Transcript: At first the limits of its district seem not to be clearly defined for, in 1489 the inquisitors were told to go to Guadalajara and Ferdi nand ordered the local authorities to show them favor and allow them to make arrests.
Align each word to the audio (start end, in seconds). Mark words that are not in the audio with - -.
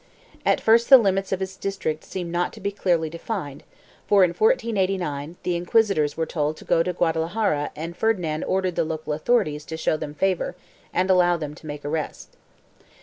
At 0.47 0.59
first 0.59 0.89
the 0.89 0.97
limits 0.97 1.31
of 1.31 1.43
its 1.43 1.55
district 1.55 2.03
seem 2.03 2.31
not 2.31 2.53
to 2.53 2.59
be 2.59 2.71
clearly 2.71 3.07
defined 3.07 3.61
for, 4.07 4.23
in 4.23 4.29
1489 4.31 5.35
the 5.43 5.55
inquisitors 5.55 6.17
were 6.17 6.25
told 6.25 6.57
to 6.57 6.65
go 6.65 6.81
to 6.81 6.91
Guadalajara 6.91 7.69
and 7.75 7.95
Ferdi 7.95 8.21
nand 8.21 8.43
ordered 8.47 8.75
the 8.75 8.83
local 8.83 9.13
authorities 9.13 9.63
to 9.65 9.77
show 9.77 9.97
them 9.97 10.15
favor 10.15 10.55
and 10.91 11.11
allow 11.11 11.37
them 11.37 11.53
to 11.53 11.67
make 11.67 11.85
arrests. 11.85 12.35